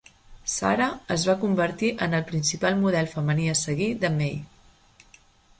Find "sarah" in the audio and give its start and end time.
0.53-0.87